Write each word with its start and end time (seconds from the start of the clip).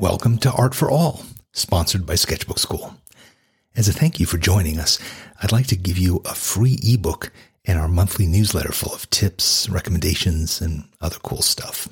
Welcome 0.00 0.38
to 0.38 0.52
Art 0.52 0.74
for 0.74 0.90
All, 0.90 1.26
sponsored 1.52 2.06
by 2.06 2.14
Sketchbook 2.14 2.56
Skool. 2.56 2.94
As 3.76 3.86
a 3.86 3.92
thank 3.92 4.18
you 4.18 4.24
for 4.24 4.38
joining 4.38 4.78
us, 4.78 4.98
I'd 5.42 5.52
like 5.52 5.66
to 5.66 5.76
give 5.76 5.98
you 5.98 6.22
a 6.24 6.34
free 6.34 6.78
ebook 6.82 7.30
and 7.66 7.78
our 7.78 7.86
monthly 7.86 8.24
newsletter 8.26 8.72
full 8.72 8.94
of 8.94 9.10
tips, 9.10 9.68
recommendations, 9.68 10.62
and 10.62 10.84
other 11.02 11.18
cool 11.18 11.42
stuff. 11.42 11.86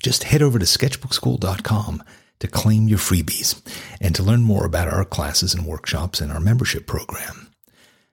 Just 0.00 0.22
head 0.22 0.42
over 0.42 0.60
to 0.60 0.64
sketchbookskool.com 0.64 2.04
to 2.38 2.46
claim 2.46 2.86
your 2.86 3.00
freebies 3.00 3.60
and 4.00 4.14
to 4.14 4.22
learn 4.22 4.42
more 4.42 4.64
about 4.64 4.86
our 4.86 5.04
classes 5.04 5.52
and 5.52 5.66
workshops 5.66 6.20
and 6.20 6.30
our 6.30 6.38
membership 6.38 6.86
program. 6.86 7.50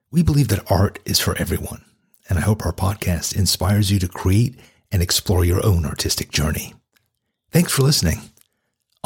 We 0.10 0.24
believe 0.24 0.48
that 0.48 0.72
art 0.72 0.98
is 1.06 1.20
for 1.20 1.38
everyone, 1.38 1.86
and 2.28 2.40
I 2.40 2.42
hope 2.42 2.66
our 2.66 2.74
podcast 2.74 3.36
inspires 3.36 3.92
you 3.92 4.00
to 4.00 4.08
create 4.08 4.56
and 4.92 5.04
explore 5.04 5.46
your 5.46 5.64
own 5.64 5.86
artistic 5.86 6.32
journey. 6.32 6.74
Thanks 7.52 7.72
for 7.72 7.84
listening. 7.84 8.32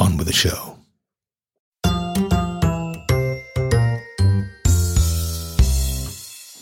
On 0.02 0.16
with 0.16 0.26
the 0.26 0.32
show. 0.32 0.78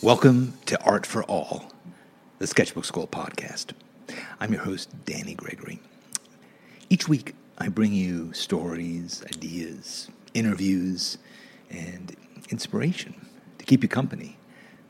Welcome 0.03 0.53
to 0.67 0.79
Art 0.83 1.07
for 1.07 1.23
All, 1.23 1.71
the 2.37 2.45
Sketchbook 2.45 2.83
Skool 2.83 3.09
podcast. 3.09 3.71
I'm 4.39 4.53
your 4.53 4.61
host, 4.61 4.91
Danny 5.05 5.33
Gregory. 5.33 5.79
Each 6.91 7.09
week, 7.09 7.33
I 7.57 7.69
bring 7.69 7.93
you 7.93 8.31
stories, 8.33 9.23
ideas, 9.35 10.07
interviews, 10.35 11.17
and 11.71 12.15
inspiration 12.51 13.25
to 13.57 13.65
keep 13.65 13.81
you 13.81 13.89
company 13.89 14.37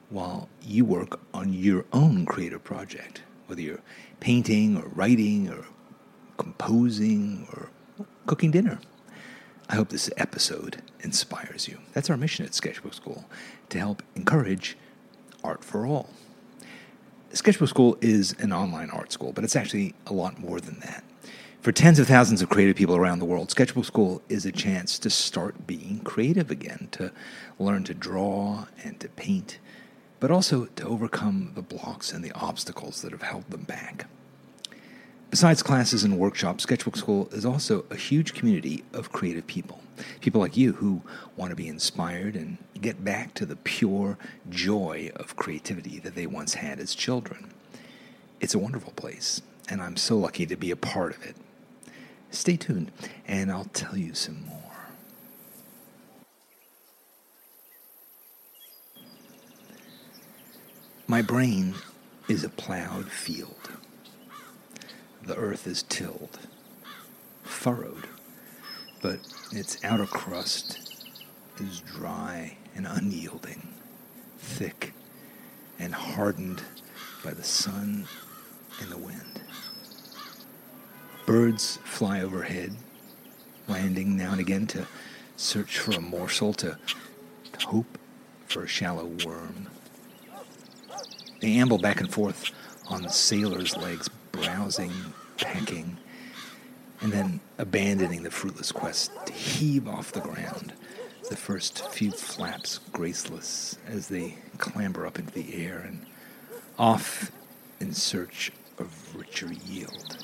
while 0.09 0.49
you 0.61 0.83
work 0.83 1.21
on 1.33 1.53
your 1.53 1.85
own 1.93 2.25
creative 2.25 2.65
project, 2.65 3.21
whether 3.47 3.61
you're 3.61 3.83
painting 4.19 4.75
or 4.75 4.89
writing 4.89 5.47
or 5.49 5.63
composing 6.35 7.47
or 7.53 7.69
cooking 8.25 8.51
dinner. 8.51 8.79
I 9.69 9.75
hope 9.75 9.89
this 9.89 10.09
episode 10.17 10.81
inspires 10.99 11.67
you. 11.67 11.79
That's 11.93 12.09
our 12.09 12.17
mission 12.17 12.45
at 12.45 12.53
Sketchbook 12.53 12.93
Skool 12.93 13.23
to 13.69 13.79
help 13.79 14.03
encourage 14.15 14.77
art 15.43 15.63
for 15.63 15.85
all. 15.85 16.09
Sketchbook 17.33 17.69
Skool 17.69 18.03
is 18.03 18.35
an 18.39 18.51
online 18.51 18.89
art 18.89 19.13
school, 19.13 19.31
but 19.31 19.45
it's 19.45 19.55
actually 19.55 19.95
a 20.05 20.13
lot 20.13 20.37
more 20.39 20.59
than 20.59 20.79
that. 20.81 21.03
For 21.61 21.71
tens 21.71 21.99
of 21.99 22.07
thousands 22.07 22.41
of 22.41 22.49
creative 22.49 22.75
people 22.75 22.95
around 22.95 23.19
the 23.19 23.25
world, 23.25 23.51
Sketchbook 23.51 23.85
Skool 23.85 24.21
is 24.27 24.45
a 24.45 24.51
chance 24.51 24.99
to 24.99 25.09
start 25.09 25.67
being 25.67 26.01
creative 26.03 26.51
again, 26.51 26.89
to 26.91 27.11
learn 27.59 27.83
to 27.85 27.93
draw 27.93 28.65
and 28.83 28.99
to 28.99 29.07
paint, 29.09 29.59
but 30.19 30.31
also 30.31 30.65
to 30.65 30.87
overcome 30.87 31.51
the 31.55 31.61
blocks 31.61 32.11
and 32.11 32.25
the 32.25 32.31
obstacles 32.33 33.01
that 33.03 33.11
have 33.11 33.21
held 33.21 33.49
them 33.51 33.63
back. 33.63 34.07
Besides 35.31 35.63
classes 35.63 36.03
and 36.03 36.19
workshops, 36.19 36.63
Sketchbook 36.63 36.97
Skool 36.97 37.33
is 37.33 37.45
also 37.45 37.85
a 37.89 37.95
huge 37.95 38.33
community 38.33 38.83
of 38.91 39.13
creative 39.13 39.47
people. 39.47 39.79
People 40.19 40.41
like 40.41 40.57
you 40.57 40.73
who 40.73 41.01
want 41.37 41.51
to 41.51 41.55
be 41.55 41.69
inspired 41.69 42.35
and 42.35 42.57
get 42.81 43.01
back 43.01 43.33
to 43.35 43.45
the 43.45 43.55
pure 43.55 44.17
joy 44.49 45.09
of 45.15 45.37
creativity 45.37 45.99
that 45.99 46.15
they 46.15 46.27
once 46.27 46.55
had 46.55 46.81
as 46.81 46.93
children. 46.93 47.49
It's 48.41 48.55
a 48.55 48.59
wonderful 48.59 48.91
place, 48.97 49.41
and 49.69 49.81
I'm 49.81 49.95
so 49.95 50.17
lucky 50.17 50.45
to 50.47 50.57
be 50.57 50.69
a 50.69 50.75
part 50.75 51.15
of 51.15 51.23
it. 51.23 51.37
Stay 52.29 52.57
tuned, 52.57 52.91
and 53.25 53.49
I'll 53.49 53.69
tell 53.71 53.95
you 53.95 54.13
some 54.13 54.45
more. 54.45 54.57
My 61.07 61.21
brain 61.21 61.75
is 62.27 62.43
a 62.43 62.49
plowed 62.49 63.09
field 63.09 63.71
the 65.23 65.35
earth 65.35 65.67
is 65.67 65.83
tilled, 65.83 66.39
furrowed, 67.43 68.07
but 69.01 69.19
its 69.51 69.83
outer 69.83 70.05
crust 70.05 71.05
is 71.59 71.81
dry 71.81 72.57
and 72.75 72.87
unyielding, 72.87 73.73
thick 74.37 74.93
and 75.79 75.93
hardened 75.93 76.63
by 77.23 77.31
the 77.31 77.43
sun 77.43 78.07
and 78.79 78.91
the 78.91 78.97
wind. 78.97 79.41
Birds 81.25 81.77
fly 81.83 82.21
overhead, 82.21 82.75
landing 83.67 84.17
now 84.17 84.31
and 84.31 84.41
again 84.41 84.67
to 84.67 84.87
search 85.37 85.77
for 85.77 85.91
a 85.91 86.01
morsel, 86.01 86.53
to, 86.53 86.77
to 87.57 87.67
hope 87.67 87.97
for 88.47 88.63
a 88.63 88.67
shallow 88.67 89.05
worm. 89.25 89.67
They 91.41 91.57
amble 91.57 91.77
back 91.77 91.99
and 91.99 92.11
forth 92.11 92.51
on 92.87 93.01
the 93.01 93.09
sailors' 93.09 93.77
legs, 93.77 94.09
browsing, 94.41 94.91
pecking, 95.37 95.97
and 97.01 97.11
then 97.11 97.39
abandoning 97.57 98.23
the 98.23 98.31
fruitless 98.31 98.71
quest 98.71 99.11
to 99.25 99.33
heave 99.33 99.87
off 99.87 100.11
the 100.11 100.19
ground, 100.19 100.73
the 101.29 101.35
first 101.35 101.87
few 101.89 102.11
flaps 102.11 102.79
graceless 102.91 103.77
as 103.87 104.07
they 104.07 104.37
clamber 104.57 105.05
up 105.05 105.17
into 105.17 105.31
the 105.33 105.65
air 105.65 105.79
and 105.79 106.05
off 106.77 107.31
in 107.79 107.93
search 107.93 108.51
of 108.77 109.15
richer 109.15 109.51
yield. 109.65 110.17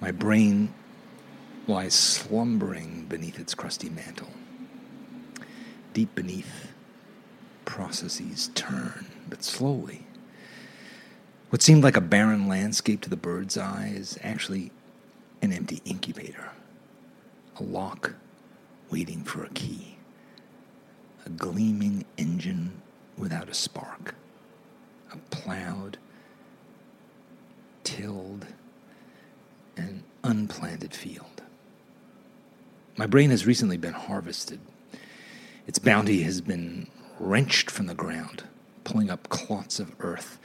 My 0.00 0.10
brain 0.10 0.72
lies 1.66 1.94
slumbering 1.94 3.06
beneath 3.08 3.38
its 3.38 3.54
crusty 3.54 3.90
mantle. 3.90 4.30
Deep 5.92 6.14
beneath, 6.14 6.72
processes 7.64 8.50
turn, 8.54 9.06
but 9.28 9.44
slowly 9.44 10.06
what 11.50 11.62
seemed 11.62 11.82
like 11.82 11.96
a 11.96 12.00
barren 12.00 12.48
landscape 12.48 13.00
to 13.00 13.10
the 13.10 13.16
bird's 13.16 13.58
eye 13.58 13.92
is 13.94 14.18
actually 14.22 14.70
an 15.42 15.52
empty 15.52 15.82
incubator, 15.84 16.50
a 17.56 17.62
lock 17.62 18.14
waiting 18.90 19.24
for 19.24 19.42
a 19.42 19.48
key, 19.50 19.96
a 21.26 21.30
gleaming 21.30 22.04
engine 22.16 22.80
without 23.18 23.48
a 23.48 23.54
spark, 23.54 24.14
a 25.12 25.16
plowed, 25.34 25.98
tilled, 27.82 28.46
and 29.76 30.04
unplanted 30.22 30.94
field. 30.94 31.42
My 32.96 33.06
brain 33.06 33.30
has 33.30 33.46
recently 33.46 33.76
been 33.76 33.94
harvested. 33.94 34.60
Its 35.66 35.78
bounty 35.80 36.22
has 36.22 36.40
been 36.40 36.86
wrenched 37.18 37.70
from 37.70 37.86
the 37.86 37.94
ground, 37.94 38.44
pulling 38.84 39.10
up 39.10 39.28
clots 39.30 39.80
of 39.80 39.94
earth 39.98 40.38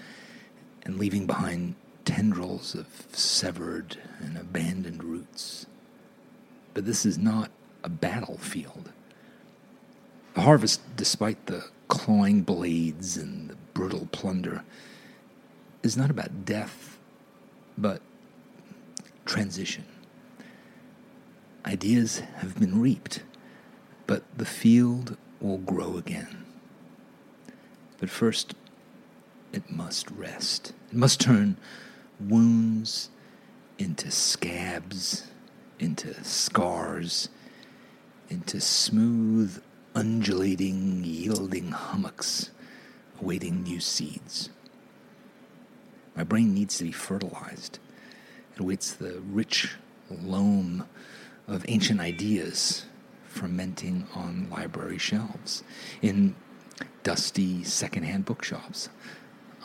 and 0.86 0.98
leaving 0.98 1.26
behind 1.26 1.76
tendrils 2.06 2.76
of 2.76 2.88
severed 3.12 3.98
and 4.20 4.38
abandoned 4.38 5.04
roots. 5.04 5.66
But 6.74 6.86
this 6.86 7.06
is 7.06 7.18
not 7.18 7.52
a 7.84 7.90
battlefield. 7.90 8.92
The 10.36 10.42
harvest, 10.42 10.82
despite 10.96 11.48
the 11.48 11.66
clawing 11.88 12.42
blades 12.42 13.18
and 13.18 13.50
the 13.50 13.56
brutal 13.74 14.08
plunder, 14.12 14.64
is 15.82 15.98
not 15.98 16.10
about 16.10 16.46
death, 16.46 16.98
but 17.78 18.02
transition. 19.26 19.86
Ideas 21.66 22.20
have 22.38 22.60
been 22.60 22.80
reaped, 22.80 23.24
but 24.06 24.24
the 24.38 24.46
field 24.46 25.18
will 25.42 25.58
grow 25.58 25.98
again. 25.98 26.46
But 28.00 28.10
first, 28.10 28.54
it 29.56 29.70
must 29.70 30.12
rest. 30.12 30.74
It 30.92 30.98
must 30.98 31.22
turn 31.22 31.58
wounds 32.20 33.10
into 33.80 34.12
scabs, 34.12 35.28
into 35.80 36.14
scars, 36.24 37.30
into 38.30 38.60
smooth, 38.60 39.62
undulating, 39.96 41.04
yielding 41.04 41.72
hummocks 41.72 42.52
awaiting 43.22 43.64
new 43.64 43.80
seeds. 43.80 44.50
My 46.16 46.24
brain 46.24 46.54
needs 46.54 46.78
to 46.78 46.84
be 46.84 46.92
fertilized. 46.92 47.80
It 48.54 48.60
awaits 48.60 48.92
the 48.92 49.22
rich 49.22 49.76
loam 50.10 50.86
of 51.48 51.66
ancient 51.70 52.02
ideas 52.02 52.86
fermenting 53.26 54.08
on 54.14 54.50
library 54.50 54.98
shelves, 54.98 55.64
in 56.02 56.36
dusty 57.04 57.64
secondhand 57.64 58.26
bookshops, 58.26 58.90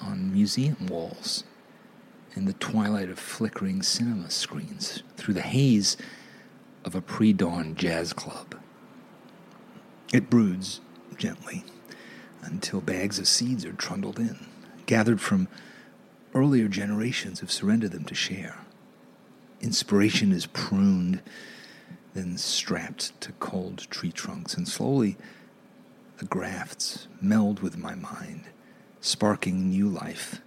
on 0.02 0.32
museum 0.32 0.87
walls, 0.87 1.44
in 2.35 2.44
the 2.44 2.52
twilight 2.55 3.08
of 3.08 3.19
flickering 3.19 3.82
cinema 3.82 4.31
screens, 4.31 5.02
through 5.17 5.35
the 5.35 5.43
haze 5.43 5.97
of 6.85 6.94
a 6.94 7.00
pre 7.00 7.32
dawn 7.32 7.75
jazz 7.75 8.12
club. 8.12 8.55
It 10.12 10.31
broods 10.31 10.81
gently 11.17 11.64
until 12.43 12.81
bags 12.81 13.19
of 13.19 13.29
seeds 13.29 13.64
are 13.64 13.73
trundled 13.73 14.19
in, 14.19 14.47
gathered 14.87 15.20
from 15.20 15.49
earlier 16.35 16.69
generations 16.69 17.41
who've 17.41 17.52
surrendered 17.52 17.93
them 17.93 18.05
to 18.05 18.14
share. 18.14 18.58
Inspiration 19.61 20.32
is 20.32 20.47
pruned, 20.47 21.20
then 22.14 22.38
strapped 22.38 23.20
to 23.20 23.32
cold 23.32 23.87
tree 23.91 24.12
trunks, 24.12 24.55
and 24.55 24.67
slowly 24.67 25.17
the 26.19 26.25
grafts 26.25 27.08
meld 27.20 27.61
with 27.61 27.76
my 27.76 27.94
mind 27.94 28.44
sparking 29.00 29.70
new 29.70 29.88
life. 29.88 30.41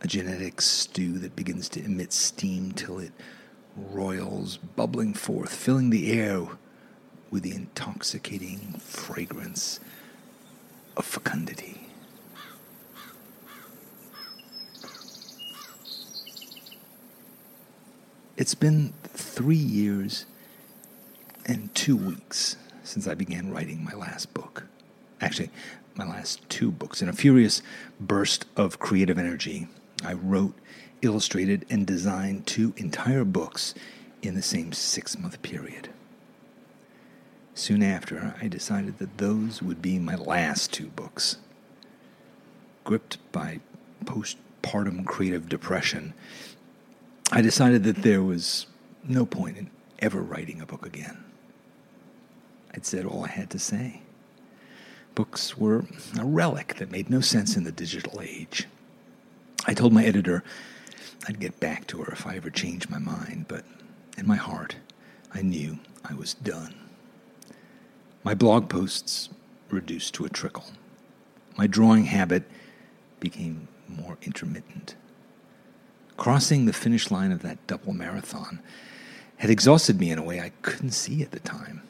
A 0.00 0.06
genetic 0.06 0.60
stew 0.60 1.18
that 1.20 1.36
begins 1.36 1.68
to 1.70 1.84
emit 1.84 2.12
steam 2.12 2.72
till 2.72 2.98
it 2.98 3.12
royals 3.76 4.56
bubbling 4.56 5.14
forth, 5.14 5.54
filling 5.54 5.90
the 5.90 6.12
air 6.12 6.46
with 7.30 7.42
the 7.42 7.54
intoxicating 7.54 8.74
fragrance 8.78 9.80
of 10.96 11.04
fecundity. 11.04 11.88
It's 18.36 18.54
been 18.54 18.92
three 19.04 19.54
years 19.54 20.26
and 21.46 21.72
two 21.74 21.96
weeks 21.96 22.56
since 22.82 23.06
I 23.06 23.14
began 23.14 23.52
writing 23.52 23.84
my 23.84 23.94
last 23.94 24.34
book. 24.34 24.64
Actually, 25.20 25.50
my 25.94 26.06
last 26.06 26.48
two 26.48 26.70
books. 26.70 27.02
In 27.02 27.08
a 27.08 27.12
furious 27.12 27.62
burst 28.00 28.46
of 28.56 28.78
creative 28.78 29.18
energy, 29.18 29.68
I 30.04 30.14
wrote, 30.14 30.54
illustrated, 31.02 31.66
and 31.70 31.86
designed 31.86 32.46
two 32.46 32.74
entire 32.76 33.24
books 33.24 33.74
in 34.22 34.34
the 34.34 34.42
same 34.42 34.72
six 34.72 35.18
month 35.18 35.40
period. 35.42 35.88
Soon 37.54 37.82
after, 37.82 38.34
I 38.40 38.48
decided 38.48 38.98
that 38.98 39.18
those 39.18 39.62
would 39.62 39.82
be 39.82 39.98
my 39.98 40.14
last 40.14 40.72
two 40.72 40.86
books. 40.86 41.36
Gripped 42.84 43.18
by 43.30 43.60
postpartum 44.04 45.04
creative 45.04 45.48
depression, 45.48 46.14
I 47.30 47.42
decided 47.42 47.84
that 47.84 48.02
there 48.02 48.22
was 48.22 48.66
no 49.04 49.26
point 49.26 49.56
in 49.56 49.70
ever 49.98 50.20
writing 50.20 50.60
a 50.60 50.66
book 50.66 50.86
again. 50.86 51.24
I'd 52.74 52.86
said 52.86 53.04
all 53.04 53.24
I 53.24 53.28
had 53.28 53.50
to 53.50 53.58
say. 53.58 54.01
Books 55.14 55.58
were 55.58 55.84
a 56.18 56.24
relic 56.24 56.76
that 56.76 56.90
made 56.90 57.10
no 57.10 57.20
sense 57.20 57.56
in 57.56 57.64
the 57.64 57.72
digital 57.72 58.22
age. 58.22 58.66
I 59.66 59.74
told 59.74 59.92
my 59.92 60.04
editor 60.04 60.42
I'd 61.28 61.38
get 61.38 61.60
back 61.60 61.86
to 61.88 62.02
her 62.02 62.12
if 62.12 62.26
I 62.26 62.36
ever 62.36 62.50
changed 62.50 62.90
my 62.90 62.98
mind, 62.98 63.46
but 63.46 63.64
in 64.16 64.26
my 64.26 64.36
heart, 64.36 64.76
I 65.32 65.42
knew 65.42 65.78
I 66.04 66.14
was 66.14 66.34
done. 66.34 66.74
My 68.24 68.34
blog 68.34 68.68
posts 68.70 69.28
reduced 69.70 70.14
to 70.14 70.24
a 70.24 70.30
trickle. 70.30 70.66
My 71.56 71.66
drawing 71.66 72.06
habit 72.06 72.44
became 73.20 73.68
more 73.88 74.16
intermittent. 74.22 74.94
Crossing 76.16 76.64
the 76.64 76.72
finish 76.72 77.10
line 77.10 77.32
of 77.32 77.42
that 77.42 77.66
double 77.66 77.92
marathon 77.92 78.60
had 79.36 79.50
exhausted 79.50 80.00
me 80.00 80.10
in 80.10 80.18
a 80.18 80.22
way 80.22 80.40
I 80.40 80.52
couldn't 80.62 80.92
see 80.92 81.22
at 81.22 81.32
the 81.32 81.40
time. 81.40 81.82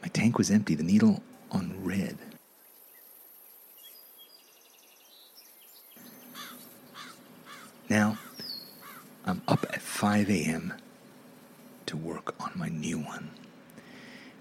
My 0.00 0.08
tank 0.08 0.38
was 0.38 0.50
empty, 0.50 0.74
the 0.74 0.82
needle 0.82 1.22
on 1.50 1.74
red. 1.82 2.16
Now, 7.88 8.18
I'm 9.24 9.42
up 9.48 9.66
at 9.72 9.82
5 9.82 10.30
a.m. 10.30 10.74
to 11.86 11.96
work 11.96 12.34
on 12.40 12.52
my 12.54 12.68
new 12.68 12.98
one. 12.98 13.30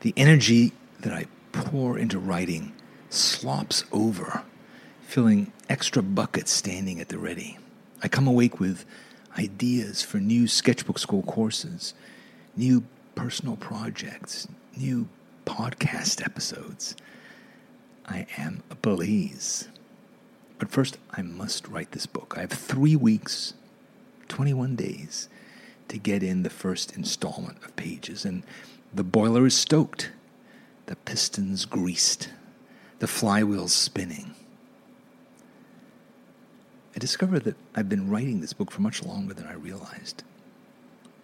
The 0.02 0.14
energy 0.16 0.72
that 1.00 1.14
I 1.14 1.26
pour 1.52 1.98
into 1.98 2.20
writing 2.20 2.74
slops 3.10 3.84
over, 3.92 4.44
filling 5.02 5.52
extra 5.68 6.04
buckets 6.04 6.52
standing 6.52 7.00
at 7.00 7.10
the 7.10 7.18
ready. 7.18 7.58
I 8.04 8.08
come 8.08 8.28
awake 8.28 8.60
with 8.60 8.86
ideas 9.38 10.02
for 10.02 10.20
new 10.20 10.48
sketchbook 10.48 11.00
skool 11.00 11.26
courses, 11.26 11.94
new 12.56 12.84
personal 13.16 13.56
projects, 13.56 14.48
new 14.78 15.08
podcast 15.50 16.24
episodes. 16.24 16.96
I 18.06 18.28
am 18.38 18.62
ablaze. 18.70 19.68
But 20.60 20.70
first, 20.70 21.00
I 21.12 21.24
must 21.24 21.68
write 21.68 21.92
this 21.92 22.06
book. 22.06 22.36
I 22.38 22.42
have 22.42 22.52
three 22.52 22.96
weeks, 22.96 23.56
21 24.28 24.76
days, 24.76 25.28
to 25.88 25.98
get 25.98 26.22
in 26.22 26.44
the 26.44 26.52
first 26.52 26.96
installment 26.96 27.64
of 27.64 27.76
pages, 27.76 28.26
and 28.26 28.44
the 28.94 29.04
boiler 29.04 29.48
is 29.48 29.56
stoked, 29.56 30.12
the 30.86 30.96
pistons 30.98 31.66
greased, 31.66 32.30
the 33.00 33.08
flywheels 33.08 33.72
spinning. 33.72 34.36
I 36.96 37.00
discover 37.00 37.40
that 37.40 37.56
I've 37.74 37.90
been 37.90 38.10
writing 38.10 38.42
this 38.42 38.54
book 38.54 38.70
for 38.70 38.82
much 38.82 39.04
longer 39.04 39.34
than 39.34 39.48
I 39.48 39.54
realized. 39.54 40.24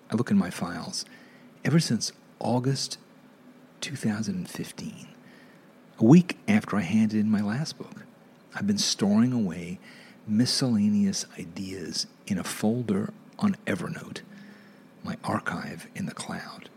I 0.09 0.15
look 0.15 0.31
in 0.31 0.37
my 0.37 0.49
files. 0.49 1.05
Ever 1.63 1.79
since 1.79 2.11
August 2.39 2.97
2015, 3.85 5.07
a 5.99 6.03
week 6.03 6.39
after 6.47 6.75
I 6.75 6.81
handed 6.81 7.19
in 7.19 7.29
my 7.29 7.41
last 7.41 7.77
book. 7.77 8.03
I've 8.55 8.65
been 8.65 8.79
storing 8.79 9.31
away 9.31 9.77
miscellaneous 10.25 11.27
ideas 11.37 12.07
in 12.25 12.39
a 12.39 12.43
folder 12.43 13.13
on 13.37 13.55
Evernote, 13.67 14.21
my 15.03 15.17
archive 15.23 15.85
in 15.93 16.07
the 16.07 16.15
cloud. 16.15 16.67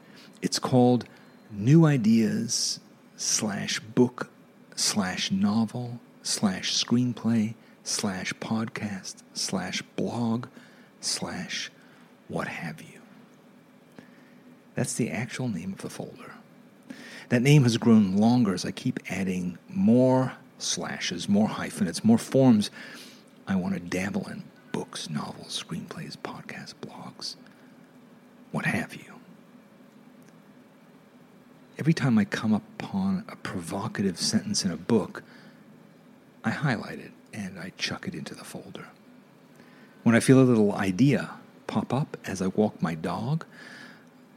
It's 0.42 0.58
called 0.58 1.06
New 1.50 1.86
Ideas 1.86 2.78
slash 3.16 3.80
book 3.80 4.28
slash 4.76 5.30
novel 5.30 6.00
slash 6.22 6.74
screenplay 6.74 7.54
slash 7.84 8.34
podcast 8.34 9.22
slash 9.32 9.80
blog 9.96 10.46
slash 11.00 11.70
what 12.28 12.48
have 12.48 12.82
you. 12.82 13.00
That's 14.74 14.92
the 14.92 15.10
actual 15.10 15.48
name 15.48 15.72
of 15.72 15.78
the 15.78 15.88
folder. 15.88 16.34
That 17.28 17.42
name 17.42 17.64
has 17.64 17.76
grown 17.76 18.16
longer 18.16 18.54
as 18.54 18.64
I 18.64 18.70
keep 18.70 19.00
adding 19.10 19.58
more 19.68 20.32
slashes, 20.58 21.28
more 21.28 21.48
hyphenates, 21.48 22.02
more 22.02 22.18
forms 22.18 22.70
I 23.46 23.54
want 23.54 23.74
to 23.74 23.80
dabble 23.80 24.26
in 24.28 24.44
books, 24.72 25.10
novels, 25.10 25.62
screenplays, 25.62 26.16
podcasts, 26.16 26.74
blogs, 26.74 27.36
what 28.50 28.64
have 28.64 28.94
you. 28.94 29.14
Every 31.78 31.92
time 31.92 32.18
I 32.18 32.24
come 32.24 32.52
upon 32.52 33.24
a 33.28 33.36
provocative 33.36 34.18
sentence 34.18 34.64
in 34.64 34.70
a 34.70 34.76
book, 34.76 35.22
I 36.44 36.50
highlight 36.50 36.98
it 36.98 37.12
and 37.32 37.58
I 37.58 37.72
chuck 37.76 38.08
it 38.08 38.14
into 38.14 38.34
the 38.34 38.44
folder. 38.44 38.86
When 40.02 40.14
I 40.14 40.20
feel 40.20 40.40
a 40.40 40.42
little 40.42 40.72
idea 40.72 41.30
pop 41.66 41.92
up 41.92 42.16
as 42.24 42.40
I 42.40 42.46
walk 42.48 42.80
my 42.80 42.94
dog, 42.94 43.44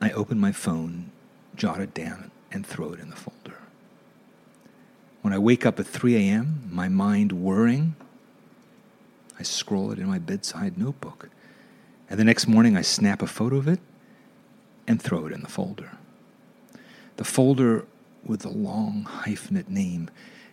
I 0.02 0.12
open 0.12 0.40
my 0.40 0.52
phone, 0.52 1.12
jot 1.56 1.80
it 1.80 1.94
down, 1.94 2.32
and 2.52 2.66
throw 2.66 2.94
it 2.94 3.00
in 3.00 3.10
the 3.10 3.16
folder. 3.16 3.58
When 5.22 5.34
I 5.34 5.38
wake 5.38 5.66
up 5.66 5.80
at 5.80 5.88
3 5.88 6.16
a.m., 6.16 6.68
my 6.72 6.90
mind 6.90 7.32
whirring, 7.32 7.96
I 9.40 9.44
scroll 9.44 9.92
it 9.92 10.00
in 10.00 10.08
my 10.08 10.20
bedside 10.20 10.78
notebook. 10.78 11.30
And 12.10 12.20
the 12.20 12.24
next 12.24 12.48
morning, 12.48 12.76
I 12.76 12.82
snap 12.82 13.22
a 13.22 13.28
photo 13.28 13.58
of 13.58 13.68
it 13.68 13.80
and 14.88 15.02
throw 15.02 15.26
it 15.28 15.34
in 15.34 15.42
the 15.42 15.48
folder. 15.48 15.92
The 17.18 17.24
folder 17.24 17.86
with 18.26 18.42
the 18.42 18.50
long 18.50 19.08
hyphenate 19.08 19.70
name 19.70 20.10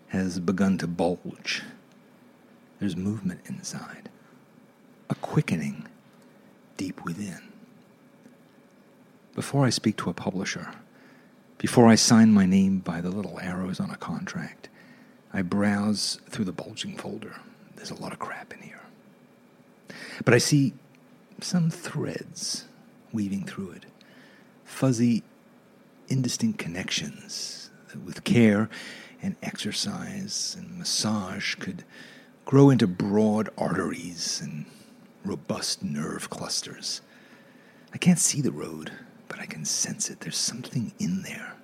has 0.09 0.39
begun 0.39 0.79
to 0.79 0.87
bulge. 0.87 1.63
There's 2.79 2.97
movement 2.97 3.41
inside, 3.47 4.09
a 5.11 5.15
quickening 5.17 5.89
deep 6.77 7.05
within. 7.05 7.41
Before 9.35 9.67
I 9.67 9.71
speak 9.71 9.97
to 9.99 10.11
a 10.11 10.15
publisher, 10.15 10.71
before 11.59 11.89
I 11.89 11.97
sign 11.97 12.33
my 12.33 12.47
name 12.47 12.79
by 12.79 13.01
the 13.01 13.11
little 13.11 13.39
arrows 13.41 13.81
on 13.81 13.91
a 13.91 13.97
contract, 13.97 14.69
I 15.33 15.43
browse 15.43 16.21
through 16.31 16.47
the 16.47 16.53
bulging 16.53 16.97
folder. 16.97 17.35
There's 17.75 17.91
a 17.91 18.01
lot 18.01 18.13
of 18.13 18.19
crap 18.19 18.53
in 18.53 18.61
here. 18.61 18.81
But 20.25 20.35
I 20.35 20.39
see 20.39 20.73
some 21.41 21.71
threads 21.71 22.65
weaving 23.13 23.45
through 23.45 23.73
it, 23.73 23.87
fuzzy, 24.65 25.23
indistinct 26.09 26.59
connections 26.59 27.71
that, 27.89 27.99
with 28.01 28.25
care 28.25 28.69
and 29.21 29.37
exercise 29.43 30.57
and 30.59 30.79
massage, 30.79 31.55
could 31.57 31.85
grow 32.45 32.71
into 32.71 32.87
broad 32.87 33.51
arteries 33.59 34.41
and 34.43 34.65
robust 35.25 35.83
nerve 35.83 36.31
clusters. 36.31 37.03
I 37.93 37.99
can't 37.99 38.19
see 38.19 38.41
the 38.41 38.53
road, 38.53 38.93
but 39.29 39.41
I 39.41 39.47
can 39.47 39.65
sense 39.65 40.11
it. 40.11 40.21
There's 40.21 40.37
something 40.37 40.93
in 40.99 41.23
there. 41.23 41.55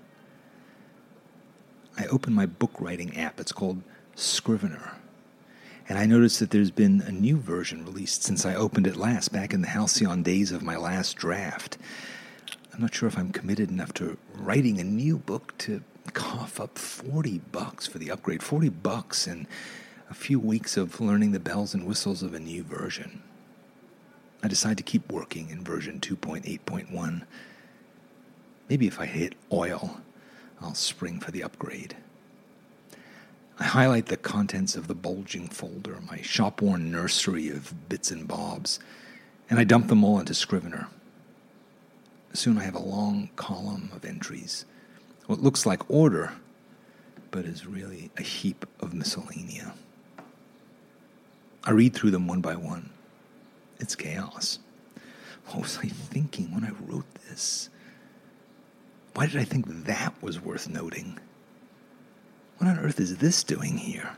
I 1.99 2.07
open 2.07 2.33
my 2.33 2.47
book 2.47 2.73
writing 2.81 3.17
app. 3.17 3.41
It's 3.41 3.53
called 3.53 3.83
Scrivener. 4.15 4.93
And 5.89 5.99
I 5.99 6.07
notice 6.07 6.39
that 6.39 6.51
there's 6.51 6.71
been 6.71 7.03
a 7.03 7.13
new 7.13 7.37
version 7.37 7.85
released 7.85 8.23
since 8.23 8.47
I 8.47 8.55
opened 8.55 8.87
it 8.87 8.97
last, 8.97 9.33
back 9.33 9.53
in 9.53 9.61
the 9.61 9.69
halcyon 9.69 10.23
days 10.23 10.51
of 10.51 10.63
my 10.63 10.77
last 10.77 11.17
draft. 11.17 11.77
I'm 12.73 12.81
not 12.81 12.95
sure 12.95 13.07
if 13.07 13.19
I'm 13.19 13.33
committed 13.33 13.71
enough 13.71 13.93
to 13.95 14.17
writing 14.35 14.81
a 14.81 14.85
new 14.85 15.19
book 15.19 15.57
to 15.59 15.83
cough 16.13 16.59
up 16.59 16.79
40 16.79 17.39
bucks 17.53 17.87
for 17.87 17.99
the 17.99 18.11
upgrade. 18.11 18.43
40 18.43 18.71
bucks 18.71 19.27
and 19.27 19.47
a 20.11 20.15
few 20.15 20.41
weeks 20.41 20.77
of 20.77 21.01
learning 21.01 21.33
the 21.33 21.41
bells 21.41 21.75
and 21.75 21.87
whistles 21.87 22.23
of 22.23 22.35
a 22.35 22.41
new 22.41 22.63
version. 22.63 23.23
I 24.43 24.49
decide 24.49 24.77
to 24.79 24.83
keep 24.83 25.11
working 25.11 25.51
in 25.51 25.65
version 25.65 26.01
2.8.1 26.01 27.23
Maybe 28.69 28.87
if 28.87 28.99
I 28.99 29.07
hit 29.07 29.35
oil, 29.53 30.01
I'll 30.61 30.75
spring 30.75 31.21
for 31.21 31.31
the 31.31 31.43
upgrade. 31.43 31.97
I 33.59 33.65
highlight 33.65 34.07
the 34.07 34.17
contents 34.17 34.75
of 34.75 34.89
the 34.89 34.95
bulging 34.95 35.49
folder, 35.49 36.01
my 36.09 36.21
shop 36.23 36.61
worn 36.61 36.91
nursery 36.91 37.49
of 37.51 37.89
bits 37.89 38.11
and 38.11 38.27
bobs, 38.27 38.81
and 39.49 39.59
I 39.59 39.65
dump 39.65 39.89
them 39.89 40.03
all 40.03 40.19
into 40.19 40.35
Scrivener. 40.35 40.89
Soon 42.33 42.59
I 42.59 42.65
have 42.65 42.75
a 42.75 42.81
long 42.81 43.31
column 43.37 43.91
of 43.95 44.05
entries. 44.05 44.65
What 45.27 45.41
looks 45.41 45.67
like 45.67 45.89
order, 45.89 46.33
but 47.31 47.45
is 47.45 47.67
really 47.67 48.11
a 48.17 48.23
heap 48.23 48.67
of 48.81 48.93
miscellanea. 48.93 49.73
I 51.63 51.71
read 51.71 51.95
through 51.95 52.11
them 52.11 52.27
one 52.27 52.41
by 52.41 52.57
one. 52.57 52.91
It's 53.79 53.95
chaos. 53.95 54.59
What 55.47 55.63
was 55.63 55.79
I 55.79 55.89
thinking 55.89 56.53
when 56.53 56.65
I 56.65 56.71
wrote 56.71 57.07
this? 57.29 57.69
Why 59.15 59.27
did 59.27 59.37
I 59.37 59.45
think 59.45 59.85
that 59.87 60.15
was 60.21 60.41
worth 60.41 60.69
noting? 60.69 61.19
What 62.59 62.69
on 62.69 62.79
earth 62.79 62.99
is 62.99 63.19
this 63.19 63.45
doing 63.45 63.79
here? 63.79 64.11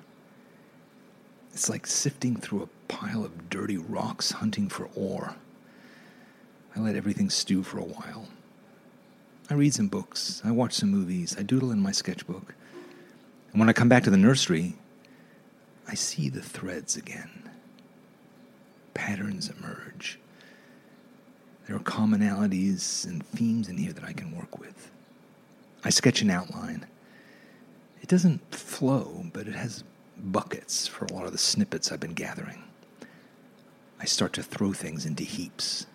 It's 1.53 1.69
like 1.69 1.87
sifting 1.87 2.37
through 2.37 2.62
a 2.62 2.93
pile 2.93 3.25
of 3.25 3.50
dirty 3.50 3.76
rocks 3.76 4.33
hunting 4.33 4.69
for 4.69 4.88
ore. 4.95 5.37
I 6.75 6.81
let 6.81 6.97
everything 6.97 7.31
stew 7.31 7.62
for 7.62 7.79
a 7.79 7.85
while. 7.85 8.29
I 9.49 9.55
read 9.55 9.75
some 9.75 9.88
books, 9.88 10.43
I 10.45 10.50
watch 10.50 10.75
some 10.75 10.91
movies, 10.91 11.37
I 11.38 11.43
doodle 11.43 11.71
in 11.71 11.81
my 11.81 11.93
sketchbook. 11.93 12.55
And 13.53 13.61
when 13.61 13.69
I 13.69 13.73
come 13.73 13.88
back 13.88 14.03
to 14.05 14.11
the 14.11 14.17
nursery, 14.17 14.75
I 15.87 15.95
see 15.95 16.29
the 16.29 16.43
threads 16.43 16.97
again. 16.97 17.50
Patterns 18.93 19.49
emerge. 19.49 20.19
There 21.67 21.77
are 21.77 21.81
commonalities 21.81 23.05
and 23.07 23.27
themes 23.27 23.69
in 23.69 23.77
here 23.77 23.93
that 23.93 24.05
I 24.05 24.13
can 24.13 24.37
work 24.37 24.59
with. 24.59 24.91
I 25.85 25.91
sketch 25.91 26.23
an 26.23 26.31
outline. 26.31 26.87
It 28.01 28.09
doesn't 28.09 28.55
flow, 28.55 29.25
but 29.33 29.49
it 29.49 29.55
has 29.55 29.83
buckets 30.17 30.87
for 30.87 31.05
a 31.07 31.13
lot 31.13 31.27
of 31.27 31.33
the 31.33 31.39
snippets 31.39 31.91
I've 31.91 32.01
been 32.01 32.15
gathering. 32.15 32.63
I 33.99 34.05
start 34.05 34.33
to 34.35 34.43
throw 34.43 34.73
things 34.73 35.07
into 35.07 35.25
heaps. 35.25 35.87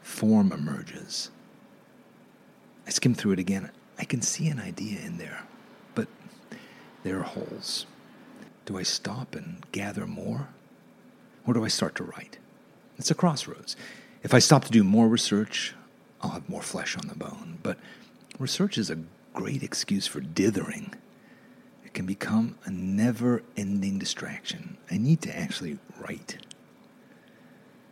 Form 0.00 0.52
emerges. 0.52 1.30
I 2.86 2.90
skim 2.90 3.14
through 3.14 3.32
it 3.32 3.38
again. 3.38 3.70
I 3.98 4.04
can 4.04 4.22
see 4.22 4.48
an 4.48 4.60
idea 4.60 5.00
in 5.00 5.18
there, 5.18 5.42
but 5.94 6.06
there 7.02 7.18
are 7.18 7.24
holes. 7.24 7.86
Do 8.64 8.78
I 8.78 8.82
stop 8.82 9.34
and 9.34 9.64
gather 9.72 10.06
more? 10.06 10.48
Or 11.46 11.54
do 11.54 11.64
I 11.64 11.68
start 11.68 11.94
to 11.96 12.04
write? 12.04 12.38
It's 12.98 13.10
a 13.10 13.14
crossroads. 13.14 13.76
If 14.22 14.34
I 14.34 14.38
stop 14.38 14.64
to 14.64 14.70
do 14.70 14.84
more 14.84 15.08
research, 15.08 15.74
I'll 16.20 16.30
have 16.30 16.48
more 16.48 16.62
flesh 16.62 16.96
on 16.96 17.08
the 17.08 17.14
bone. 17.14 17.58
But 17.62 17.78
research 18.38 18.76
is 18.78 18.90
a 18.90 18.98
great 19.32 19.62
excuse 19.62 20.06
for 20.06 20.20
dithering 20.20 20.94
it 21.88 21.94
can 21.94 22.04
become 22.04 22.58
a 22.66 22.70
never 22.70 23.42
ending 23.56 23.98
distraction. 23.98 24.76
I 24.90 24.98
need 24.98 25.22
to 25.22 25.34
actually 25.34 25.78
write. 25.98 26.36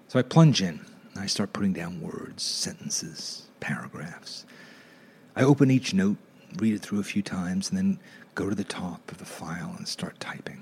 So 0.09 0.19
I 0.19 0.23
plunge 0.23 0.61
in 0.61 0.85
and 1.15 1.25
I 1.25 1.25
start 1.25 1.55
putting 1.55 1.73
down 1.73 2.03
words, 2.03 2.43
sentences, 2.43 3.49
paragraphs. 3.59 4.45
I 5.35 5.45
open 5.45 5.71
each 5.71 5.95
note, 5.95 6.19
read 6.59 6.75
it 6.75 6.83
through 6.83 7.01
a 7.01 7.05
few 7.05 7.23
times, 7.23 7.71
and 7.71 7.79
then 7.79 7.99
go 8.35 8.51
to 8.51 8.55
the 8.55 8.65
top 8.65 9.11
of 9.11 9.17
the 9.17 9.25
file 9.25 9.75
and 9.79 9.89
start 9.89 10.21
typing. 10.21 10.61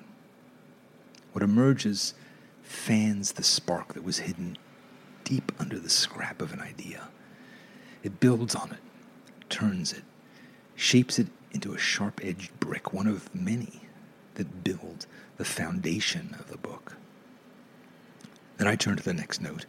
What 1.33 1.43
emerges 1.43 2.15
fans 2.63 3.33
the 3.33 3.43
spark 3.43 3.95
that 3.95 4.05
was 4.05 4.19
hidden 4.19 4.59
deep 5.25 5.53
under 5.59 5.79
the 5.79 5.91
scrap 5.91 6.41
of 6.41 6.53
an 6.53 6.61
idea. 6.61 7.09
It 8.03 8.21
builds 8.21 8.55
on 8.55 8.71
it, 8.71 8.79
turns 9.49 9.93
it, 9.93 10.05
shapes 10.77 11.19
it 11.19 11.29
into 11.53 11.73
a 11.73 11.79
sharp 11.79 12.21
edged 12.23 12.59
brick, 12.61 12.93
one 12.93 13.07
of 13.07 13.35
many 13.35 13.81
that 14.35 14.65
build 14.65 15.07
the 15.37 15.45
foundation 15.45 16.37
of 16.39 16.51
the 16.51 16.59
book. 16.59 16.97
Then 18.57 18.69
I 18.69 18.77
turn 18.77 18.97
to 18.97 19.03
the 19.03 19.15
next 19.15 19.41
note 19.41 19.67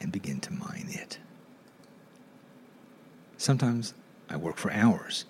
and 0.00 0.12
begin 0.12 0.40
to 0.40 0.52
mine 0.52 0.88
it. 0.90 1.18
Sometimes 3.36 3.94
I 4.28 4.36
work 4.36 4.56
for 4.56 4.72
hours. 4.72 5.24